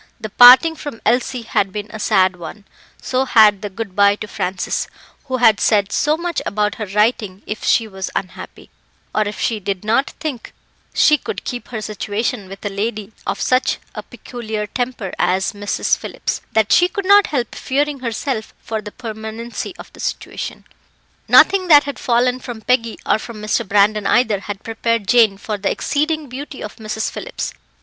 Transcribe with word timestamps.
The 0.19 0.31
parting 0.31 0.73
from 0.75 0.99
Elsie 1.05 1.43
had 1.43 1.71
been 1.71 1.87
a 1.91 1.99
sad 1.99 2.35
one, 2.35 2.65
so 3.03 3.23
had 3.25 3.61
the 3.61 3.69
good 3.69 3.95
bye 3.95 4.15
to 4.15 4.27
Francis, 4.27 4.87
who 5.25 5.37
had 5.37 5.59
said 5.59 5.91
so 5.91 6.17
much 6.17 6.41
about 6.43 6.73
her 6.81 6.87
writing 6.87 7.43
if 7.45 7.63
she 7.63 7.87
was 7.87 8.09
unhappy, 8.15 8.71
or 9.13 9.27
if 9.27 9.39
she 9.39 9.59
did 9.59 9.85
not 9.85 10.09
think 10.19 10.53
she 10.91 11.19
could 11.19 11.43
keep 11.43 11.67
her 11.67 11.83
situation 11.83 12.49
with 12.49 12.65
a 12.65 12.69
lady 12.69 13.13
of 13.27 13.39
such 13.39 13.77
a 13.93 14.01
peculiar 14.01 14.65
temper 14.65 15.13
as 15.19 15.53
Mrs. 15.53 15.95
Phillips, 15.95 16.41
that 16.53 16.71
she 16.71 16.87
could 16.87 17.05
not 17.05 17.27
help 17.27 17.53
fearing 17.53 17.99
herself 17.99 18.55
for 18.59 18.81
the 18.81 18.91
permanency 18.91 19.75
of 19.77 19.93
the 19.93 19.99
situation. 19.99 20.65
Nothing 21.27 21.67
that 21.67 21.83
had 21.83 21.99
fallen 21.99 22.39
from 22.39 22.61
Peggy, 22.61 22.97
or 23.05 23.19
from 23.19 23.39
Mr. 23.39 23.67
Brandon 23.67 24.07
either, 24.07 24.39
had 24.39 24.63
prepared 24.63 25.07
Jane 25.07 25.37
for 25.37 25.59
the 25.59 25.69
exceeding 25.69 26.27
beauty 26.27 26.63
of 26.63 26.77
Mrs. 26.77 27.11
Phillips. 27.11 27.53